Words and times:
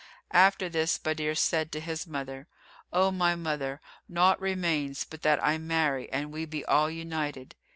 After 0.33 0.67
this 0.67 0.97
Badr 0.97 1.35
said 1.35 1.71
to 1.73 1.79
his 1.79 2.07
mother, 2.07 2.47
"O 2.91 3.11
my 3.11 3.35
mother, 3.35 3.79
naught 4.09 4.41
remains 4.41 5.03
but 5.03 5.21
that 5.21 5.37
I 5.45 5.59
marry 5.59 6.11
and 6.11 6.31
we 6.33 6.45
be 6.45 6.65
all 6.65 6.89
united." 6.89 7.53